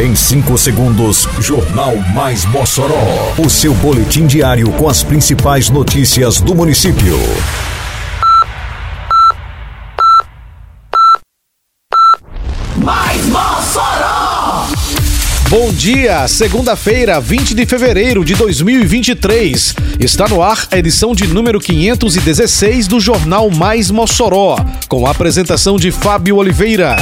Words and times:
Em 0.00 0.16
5 0.16 0.56
segundos, 0.56 1.28
Jornal 1.40 1.94
Mais 2.14 2.46
Mossoró. 2.46 3.34
O 3.36 3.50
seu 3.50 3.74
boletim 3.74 4.26
diário 4.26 4.72
com 4.72 4.88
as 4.88 5.02
principais 5.02 5.68
notícias 5.68 6.40
do 6.40 6.54
município. 6.54 7.18
Mais 12.78 13.26
Mossoró! 13.26 14.68
Bom 15.50 15.70
dia, 15.70 16.26
segunda-feira, 16.28 17.20
20 17.20 17.54
de 17.54 17.66
fevereiro 17.66 18.24
de 18.24 18.34
2023. 18.34 19.74
Está 20.00 20.26
no 20.28 20.42
ar 20.42 20.66
a 20.70 20.78
edição 20.78 21.14
de 21.14 21.26
número 21.26 21.60
516 21.60 22.88
do 22.88 22.98
Jornal 22.98 23.50
Mais 23.50 23.90
Mossoró, 23.90 24.56
com 24.88 25.06
a 25.06 25.10
apresentação 25.10 25.76
de 25.76 25.90
Fábio 25.90 26.36
Oliveira. 26.36 26.96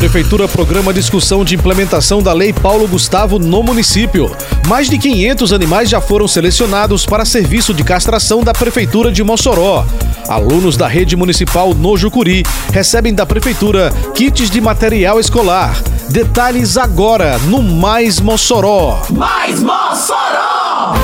Prefeitura 0.00 0.48
programa 0.48 0.94
discussão 0.94 1.44
de 1.44 1.54
implementação 1.54 2.22
da 2.22 2.32
Lei 2.32 2.54
Paulo 2.54 2.88
Gustavo 2.88 3.38
no 3.38 3.62
município. 3.62 4.34
Mais 4.66 4.88
de 4.88 4.96
500 4.96 5.52
animais 5.52 5.90
já 5.90 6.00
foram 6.00 6.26
selecionados 6.26 7.04
para 7.04 7.26
serviço 7.26 7.74
de 7.74 7.84
castração 7.84 8.42
da 8.42 8.54
Prefeitura 8.54 9.12
de 9.12 9.22
Mossoró. 9.22 9.84
Alunos 10.26 10.74
da 10.74 10.88
rede 10.88 11.16
municipal 11.16 11.74
no 11.74 11.98
Jucuri 11.98 12.42
recebem 12.72 13.12
da 13.12 13.26
Prefeitura 13.26 13.92
kits 14.14 14.48
de 14.48 14.58
material 14.58 15.20
escolar. 15.20 15.78
Detalhes 16.08 16.78
agora 16.78 17.38
no 17.40 17.62
Mais 17.62 18.20
Mossoró. 18.20 19.02
Mais 19.10 19.60
Mossoró! 19.60 20.94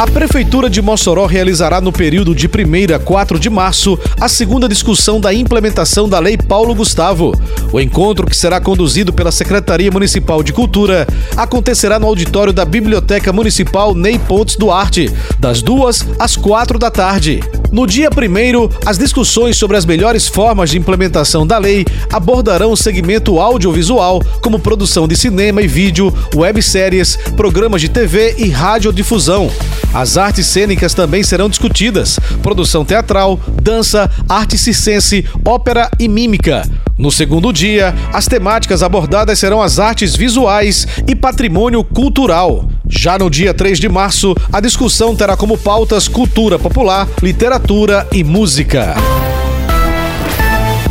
A 0.00 0.06
Prefeitura 0.06 0.70
de 0.70 0.80
Mossoró 0.80 1.26
realizará 1.26 1.78
no 1.78 1.92
período 1.92 2.34
de 2.34 2.46
1 2.46 2.94
a 2.94 2.98
4 2.98 3.38
de 3.38 3.50
março 3.50 3.98
a 4.18 4.30
segunda 4.30 4.66
discussão 4.66 5.20
da 5.20 5.34
implementação 5.34 6.08
da 6.08 6.18
Lei 6.18 6.38
Paulo 6.38 6.74
Gustavo. 6.74 7.38
O 7.70 7.78
encontro, 7.78 8.26
que 8.26 8.34
será 8.34 8.58
conduzido 8.62 9.12
pela 9.12 9.30
Secretaria 9.30 9.90
Municipal 9.90 10.42
de 10.42 10.54
Cultura, 10.54 11.06
acontecerá 11.36 11.98
no 11.98 12.06
auditório 12.06 12.50
da 12.50 12.64
Biblioteca 12.64 13.30
Municipal 13.30 13.94
Ney 13.94 14.18
Pontes 14.18 14.56
Duarte, 14.56 15.12
das 15.38 15.60
2 15.60 16.06
às 16.18 16.34
4 16.34 16.78
da 16.78 16.90
tarde. 16.90 17.40
No 17.72 17.86
dia 17.86 18.08
1, 18.10 18.68
as 18.84 18.98
discussões 18.98 19.56
sobre 19.56 19.76
as 19.76 19.84
melhores 19.84 20.26
formas 20.26 20.70
de 20.70 20.78
implementação 20.78 21.46
da 21.46 21.56
lei 21.56 21.86
abordarão 22.12 22.72
o 22.72 22.76
segmento 22.76 23.38
audiovisual, 23.38 24.20
como 24.42 24.58
produção 24.58 25.06
de 25.06 25.16
cinema 25.16 25.62
e 25.62 25.68
vídeo, 25.68 26.12
webséries, 26.34 27.16
programas 27.36 27.80
de 27.80 27.88
TV 27.88 28.34
e 28.38 28.48
radiodifusão. 28.48 29.48
As 29.94 30.16
artes 30.16 30.46
cênicas 30.46 30.94
também 30.94 31.22
serão 31.22 31.48
discutidas: 31.48 32.18
produção 32.42 32.84
teatral, 32.84 33.38
dança, 33.62 34.10
arte 34.28 34.58
circense, 34.58 35.24
ópera 35.44 35.88
e 35.98 36.08
mímica. 36.08 36.68
No 36.98 37.10
segundo 37.10 37.52
dia, 37.52 37.94
as 38.12 38.26
temáticas 38.26 38.82
abordadas 38.82 39.38
serão 39.38 39.62
as 39.62 39.78
artes 39.78 40.16
visuais 40.16 40.86
e 41.06 41.14
patrimônio 41.14 41.82
cultural. 41.82 42.69
Já 42.90 43.16
no 43.16 43.30
dia 43.30 43.54
3 43.54 43.78
de 43.78 43.88
março, 43.88 44.34
a 44.52 44.60
discussão 44.60 45.14
terá 45.14 45.36
como 45.36 45.56
pautas 45.56 46.08
cultura 46.08 46.58
popular, 46.58 47.08
literatura 47.22 48.06
e 48.12 48.24
música. 48.24 48.96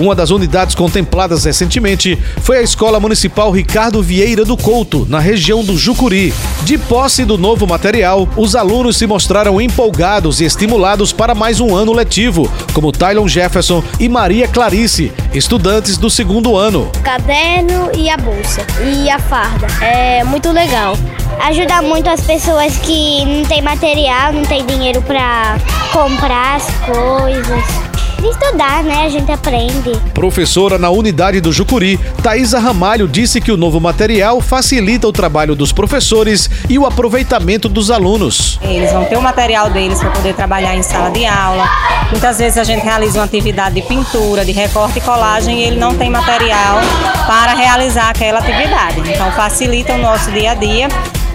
Uma 0.00 0.14
das 0.14 0.30
unidades 0.30 0.74
contempladas 0.74 1.44
recentemente 1.44 2.18
foi 2.40 2.56
a 2.56 2.62
Escola 2.62 2.98
Municipal 2.98 3.50
Ricardo 3.50 4.02
Vieira 4.02 4.46
do 4.46 4.56
Couto, 4.56 5.06
na 5.06 5.18
região 5.18 5.62
do 5.62 5.76
Jucuri. 5.76 6.32
De 6.62 6.78
posse 6.78 7.22
do 7.22 7.36
novo 7.36 7.66
material, 7.66 8.26
os 8.34 8.56
alunos 8.56 8.96
se 8.96 9.06
mostraram 9.06 9.60
empolgados 9.60 10.40
e 10.40 10.46
estimulados 10.46 11.12
para 11.12 11.34
mais 11.34 11.60
um 11.60 11.76
ano 11.76 11.92
letivo, 11.92 12.50
como 12.72 12.90
Tylon 12.90 13.28
Jefferson 13.28 13.84
e 14.00 14.08
Maria 14.08 14.48
Clarice, 14.48 15.12
estudantes 15.34 15.98
do 15.98 16.08
segundo 16.08 16.56
ano. 16.56 16.90
O 16.96 17.02
caderno 17.02 17.90
e 17.94 18.08
a 18.08 18.16
bolsa 18.16 18.64
e 18.82 19.10
a 19.10 19.18
farda. 19.18 19.66
É 19.84 20.24
muito 20.24 20.50
legal. 20.50 20.96
Ajuda 21.42 21.82
muito 21.82 22.08
as 22.08 22.22
pessoas 22.22 22.74
que 22.78 23.22
não 23.26 23.44
têm 23.44 23.60
material, 23.60 24.32
não 24.32 24.46
têm 24.46 24.64
dinheiro 24.64 25.02
para 25.02 25.58
comprar 25.92 26.56
as 26.56 26.64
coisas 26.86 27.89
estudar, 28.28 28.82
né? 28.82 29.04
A 29.04 29.08
gente 29.08 29.30
aprende. 29.30 29.92
Professora 30.14 30.78
na 30.78 30.90
unidade 30.90 31.40
do 31.40 31.52
Jucuri, 31.52 31.98
Thaisa 32.22 32.58
Ramalho 32.58 33.08
disse 33.08 33.40
que 33.40 33.52
o 33.52 33.56
novo 33.56 33.80
material 33.80 34.40
facilita 34.40 35.06
o 35.06 35.12
trabalho 35.12 35.54
dos 35.54 35.72
professores 35.72 36.50
e 36.68 36.78
o 36.78 36.86
aproveitamento 36.86 37.68
dos 37.68 37.90
alunos. 37.90 38.58
Eles 38.62 38.92
vão 38.92 39.04
ter 39.04 39.16
o 39.16 39.22
material 39.22 39.70
deles 39.70 39.98
para 39.98 40.10
poder 40.10 40.34
trabalhar 40.34 40.76
em 40.76 40.82
sala 40.82 41.10
de 41.10 41.24
aula. 41.24 41.68
Muitas 42.10 42.38
vezes 42.38 42.58
a 42.58 42.64
gente 42.64 42.82
realiza 42.82 43.18
uma 43.18 43.24
atividade 43.24 43.74
de 43.74 43.82
pintura, 43.82 44.44
de 44.44 44.52
recorte 44.52 44.98
e 44.98 45.00
colagem 45.00 45.60
e 45.60 45.62
ele 45.64 45.76
não 45.76 45.94
tem 45.94 46.10
material 46.10 46.78
para 47.26 47.54
realizar 47.54 48.10
aquela 48.10 48.40
atividade. 48.40 49.00
Então 49.00 49.30
facilita 49.32 49.94
o 49.94 49.98
nosso 49.98 50.30
dia 50.32 50.52
a 50.52 50.54
dia 50.54 50.88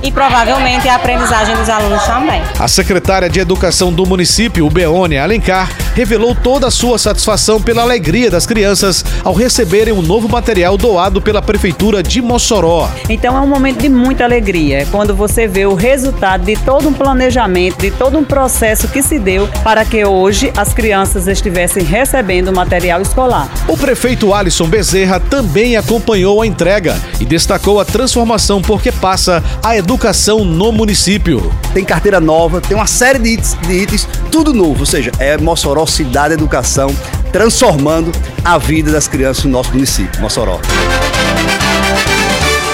e 0.03 0.11
provavelmente 0.11 0.87
a 0.87 0.95
aprendizagem 0.95 1.55
dos 1.55 1.69
alunos 1.69 2.03
também. 2.03 2.41
A 2.59 2.67
secretária 2.67 3.29
de 3.29 3.39
Educação 3.39 3.91
do 3.91 4.05
município, 4.05 4.69
Beônia 4.69 5.23
Alencar, 5.23 5.69
revelou 5.95 6.35
toda 6.35 6.67
a 6.67 6.71
sua 6.71 6.99
satisfação 6.99 7.61
pela 7.61 7.81
alegria 7.81 8.29
das 8.29 8.45
crianças 8.45 9.03
ao 9.23 9.33
receberem 9.33 9.93
o 9.93 9.99
um 9.99 10.01
novo 10.01 10.27
material 10.27 10.77
doado 10.77 11.21
pela 11.21 11.41
Prefeitura 11.41 12.03
de 12.03 12.21
Mossoró. 12.21 12.89
Então 13.07 13.37
é 13.37 13.39
um 13.39 13.47
momento 13.47 13.81
de 13.81 13.87
muita 13.87 14.25
alegria, 14.25 14.79
é 14.81 14.85
quando 14.85 15.15
você 15.15 15.47
vê 15.47 15.65
o 15.65 15.73
resultado 15.73 16.43
de 16.43 16.57
todo 16.57 16.89
um 16.89 16.93
planejamento, 16.93 17.79
de 17.79 17.91
todo 17.91 18.17
um 18.17 18.25
processo 18.25 18.89
que 18.89 19.01
se 19.01 19.17
deu 19.17 19.47
para 19.63 19.85
que 19.85 20.03
hoje 20.03 20.51
as 20.57 20.73
crianças 20.73 21.27
estivessem 21.27 21.81
recebendo 21.81 22.49
o 22.49 22.53
material 22.53 23.01
escolar. 23.01 23.49
O 23.65 23.77
prefeito 23.77 24.33
Alisson 24.33 24.67
Bezerra 24.67 25.19
também 25.21 25.77
acompanhou 25.77 26.41
a 26.41 26.47
entrega 26.47 26.99
e 27.21 27.25
destacou 27.25 27.79
a 27.79 27.85
transformação 27.85 28.61
porque 28.61 28.91
passa 28.91 29.41
a 29.63 29.77
educação 29.77 30.43
no 30.43 30.73
município. 30.73 31.53
Tem 31.73 31.85
carteira 31.85 32.19
nova, 32.19 32.59
tem 32.59 32.75
uma 32.75 32.85
série 32.85 33.19
de 33.19 33.29
itens, 33.29 33.57
de 33.65 33.73
itens 33.73 34.07
tudo 34.29 34.53
novo, 34.53 34.81
ou 34.81 34.85
seja, 34.85 35.11
é 35.19 35.37
Mossoró 35.37 35.84
Cidade 35.87 36.33
Educação, 36.33 36.95
transformando 37.31 38.11
a 38.43 38.57
vida 38.57 38.91
das 38.91 39.07
crianças 39.07 39.43
no 39.43 39.51
nosso 39.51 39.71
município, 39.71 40.21
Mossoró. 40.21 40.59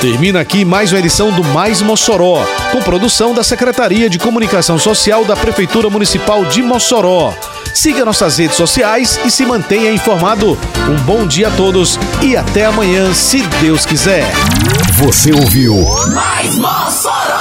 Termina 0.01 0.39
aqui 0.39 0.65
mais 0.65 0.91
uma 0.91 0.97
edição 0.97 1.31
do 1.31 1.43
Mais 1.43 1.79
Mossoró, 1.81 2.43
com 2.71 2.81
produção 2.81 3.35
da 3.35 3.43
Secretaria 3.43 4.09
de 4.09 4.17
Comunicação 4.17 4.79
Social 4.79 5.23
da 5.23 5.35
Prefeitura 5.35 5.91
Municipal 5.91 6.43
de 6.45 6.63
Mossoró. 6.63 7.31
Siga 7.73 8.03
nossas 8.03 8.37
redes 8.37 8.57
sociais 8.57 9.19
e 9.23 9.29
se 9.29 9.45
mantenha 9.45 9.91
informado. 9.91 10.57
Um 10.89 10.95
bom 11.03 11.27
dia 11.27 11.49
a 11.49 11.51
todos 11.51 11.99
e 12.21 12.35
até 12.35 12.65
amanhã, 12.65 13.13
se 13.13 13.41
Deus 13.61 13.85
quiser. 13.85 14.25
Você 14.93 15.31
ouviu 15.31 15.75
Mais 16.13 16.55
Mossoró! 16.55 17.40